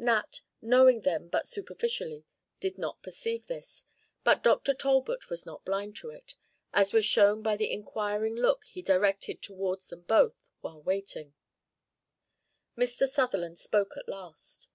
Knapp, 0.00 0.38
knowing 0.60 1.02
them 1.02 1.28
but 1.28 1.46
superficially, 1.46 2.24
did 2.58 2.76
not 2.76 3.04
perceive 3.04 3.46
this, 3.46 3.84
but 4.24 4.42
Dr. 4.42 4.74
Talbot 4.74 5.30
was 5.30 5.46
not 5.46 5.64
blind 5.64 5.94
to 5.98 6.10
it, 6.10 6.34
as 6.72 6.92
was 6.92 7.04
shown 7.04 7.40
by 7.40 7.56
the 7.56 7.70
inquiring 7.70 8.34
look 8.34 8.64
he 8.64 8.82
directed 8.82 9.40
towards 9.42 9.86
them 9.86 10.00
both 10.02 10.50
while 10.60 10.82
waiting. 10.82 11.34
Mr. 12.76 13.06
Sutherland 13.06 13.60
spoke 13.60 13.96
at 13.96 14.08
last. 14.08 14.70